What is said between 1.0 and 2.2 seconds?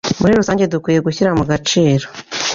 gushyira mugaciro